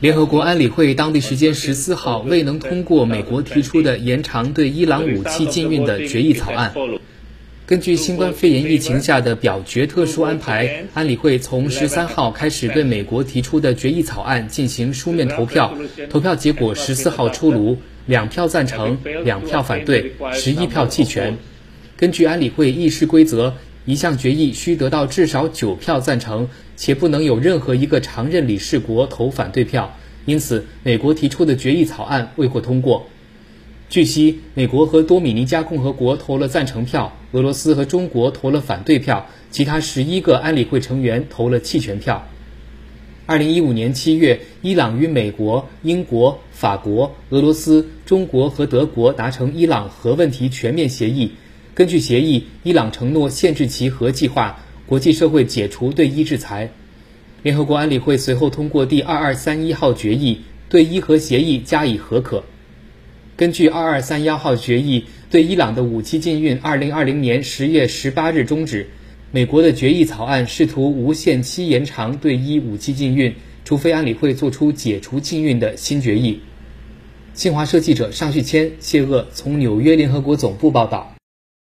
[0.00, 6.74] 联合国安理会当地时间十四号未能通过美国提出的延长对伊朗武器禁运的决议草案。
[7.66, 15.72] 根据新冠肺炎疫情下的表决特殊安排，安理会从十三号开始对美国提出的决议草案进行书面投票。
[16.10, 21.38] 投票结果十四号出炉，两票赞成，两票反对，十一票弃权。
[21.96, 23.54] 根据安理会议事规则，
[23.86, 29.96] 一项决议需得到至少九票赞成，且不能有任何一个常任理事国投反对票。
[30.26, 33.06] 因此，美国提出的决议草案未获通过。
[33.88, 42.28] 据悉，美国和多米尼加共和国投了赞成票，俄罗斯和中国投了反对票，其他十一个安理会成员投了弃权票。
[43.26, 51.32] 二零一五年七月，伊朗与美国、英国、法国、俄罗斯、中国和德国达成伊朗核问题全面协议。
[51.74, 56.70] 根据协议，伊朗承诺限制其核计划，国际社会解除对伊制裁。
[57.42, 62.44] 联合国安理会随后通过第二二三一号决议，对伊核协议加以核可。
[63.36, 68.88] 根据二二三幺号决议，对伊朗的武器禁运，二零二零年十月十八日终止。
[69.32, 73.32] 美国的决议草案试图无限期延长对伊武器禁运，
[73.64, 76.40] 除非安理会作出解除禁运的新决议。
[77.32, 81.14] 新华社记者尚旭谦、谢鄂从纽约联合国总部报道。